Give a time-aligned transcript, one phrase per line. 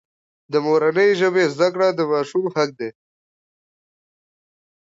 [0.51, 2.89] د مورنۍ ژبې زده کړه د ماشوم حق دی.